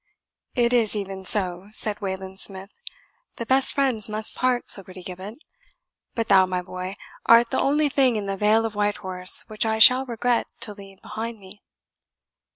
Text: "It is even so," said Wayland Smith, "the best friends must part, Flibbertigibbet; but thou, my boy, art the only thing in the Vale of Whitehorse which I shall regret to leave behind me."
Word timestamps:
"It 0.55 0.73
is 0.73 0.95
even 0.95 1.23
so," 1.25 1.67
said 1.73 2.01
Wayland 2.01 2.39
Smith, 2.39 2.71
"the 3.35 3.45
best 3.45 3.71
friends 3.75 4.09
must 4.09 4.33
part, 4.33 4.67
Flibbertigibbet; 4.67 5.35
but 6.15 6.27
thou, 6.27 6.47
my 6.47 6.63
boy, 6.63 6.95
art 7.27 7.51
the 7.51 7.61
only 7.61 7.87
thing 7.87 8.15
in 8.15 8.25
the 8.25 8.35
Vale 8.35 8.65
of 8.65 8.73
Whitehorse 8.73 9.43
which 9.47 9.63
I 9.63 9.77
shall 9.77 10.07
regret 10.07 10.47
to 10.61 10.73
leave 10.73 10.99
behind 11.03 11.37
me." 11.37 11.61